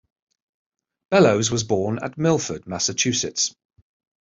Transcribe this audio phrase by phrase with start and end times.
[1.11, 3.53] Bellows was born at Milford, Massachusetts.